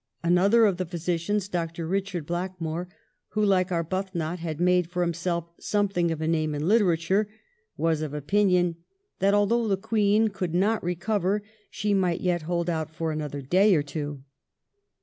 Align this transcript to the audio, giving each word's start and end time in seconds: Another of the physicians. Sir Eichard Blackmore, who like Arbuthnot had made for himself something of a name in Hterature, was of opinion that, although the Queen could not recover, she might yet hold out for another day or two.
Another 0.23 0.65
of 0.65 0.77
the 0.77 0.85
physicians. 0.87 1.45
Sir 1.45 1.67
Eichard 1.67 2.25
Blackmore, 2.25 2.87
who 3.33 3.45
like 3.45 3.71
Arbuthnot 3.71 4.39
had 4.39 4.59
made 4.59 4.89
for 4.89 5.03
himself 5.03 5.51
something 5.59 6.09
of 6.09 6.19
a 6.21 6.27
name 6.27 6.55
in 6.55 6.63
Hterature, 6.63 7.27
was 7.77 8.01
of 8.01 8.11
opinion 8.11 8.77
that, 9.19 9.35
although 9.35 9.67
the 9.67 9.77
Queen 9.77 10.29
could 10.29 10.55
not 10.55 10.83
recover, 10.83 11.43
she 11.69 11.93
might 11.93 12.21
yet 12.21 12.41
hold 12.49 12.67
out 12.67 12.89
for 12.89 13.11
another 13.11 13.43
day 13.43 13.75
or 13.75 13.83
two. 13.83 14.23